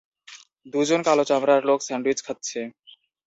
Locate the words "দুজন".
0.73-0.99